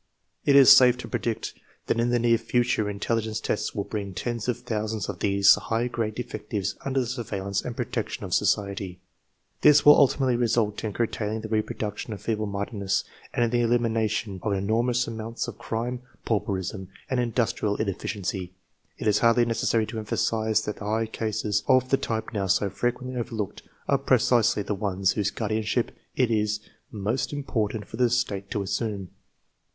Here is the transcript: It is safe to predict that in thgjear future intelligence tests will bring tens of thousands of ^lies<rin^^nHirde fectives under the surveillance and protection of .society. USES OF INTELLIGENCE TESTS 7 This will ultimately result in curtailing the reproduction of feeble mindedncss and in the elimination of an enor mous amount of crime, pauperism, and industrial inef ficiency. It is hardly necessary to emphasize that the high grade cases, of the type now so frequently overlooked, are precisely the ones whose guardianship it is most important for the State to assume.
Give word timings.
It 0.45 0.55
is 0.55 0.75
safe 0.75 0.97
to 0.97 1.07
predict 1.07 1.53
that 1.85 1.99
in 1.99 2.09
thgjear 2.09 2.39
future 2.39 2.89
intelligence 2.89 3.39
tests 3.39 3.75
will 3.75 3.83
bring 3.83 4.15
tens 4.15 4.47
of 4.47 4.57
thousands 4.61 5.07
of 5.07 5.19
^lies<rin^^nHirde 5.19 6.27
fectives 6.27 6.73
under 6.83 7.01
the 7.01 7.05
surveillance 7.05 7.61
and 7.61 7.77
protection 7.77 8.23
of 8.23 8.33
.society. 8.33 8.99
USES 9.61 9.81
OF 9.81 9.85
INTELLIGENCE 9.85 9.85
TESTS 9.85 9.85
7 9.85 9.85
This 9.85 9.85
will 9.85 10.01
ultimately 10.01 10.35
result 10.37 10.83
in 10.83 10.93
curtailing 10.93 11.41
the 11.41 11.49
reproduction 11.49 12.13
of 12.13 12.21
feeble 12.23 12.47
mindedncss 12.47 13.03
and 13.31 13.43
in 13.45 13.51
the 13.51 13.61
elimination 13.61 14.39
of 14.41 14.53
an 14.53 14.67
enor 14.67 14.83
mous 14.85 15.07
amount 15.07 15.47
of 15.47 15.59
crime, 15.59 16.01
pauperism, 16.25 16.87
and 17.07 17.19
industrial 17.19 17.77
inef 17.77 17.97
ficiency. 17.99 18.49
It 18.97 19.05
is 19.05 19.19
hardly 19.19 19.45
necessary 19.45 19.85
to 19.85 19.99
emphasize 19.99 20.61
that 20.65 20.77
the 20.77 20.85
high 20.85 21.01
grade 21.03 21.13
cases, 21.13 21.61
of 21.67 21.89
the 21.91 21.97
type 21.97 22.33
now 22.33 22.47
so 22.47 22.71
frequently 22.71 23.15
overlooked, 23.19 23.61
are 23.87 23.99
precisely 23.99 24.63
the 24.63 24.73
ones 24.73 25.11
whose 25.11 25.29
guardianship 25.29 25.95
it 26.15 26.31
is 26.31 26.59
most 26.89 27.31
important 27.31 27.85
for 27.85 27.97
the 27.97 28.09
State 28.09 28.49
to 28.49 28.63
assume. 28.63 29.09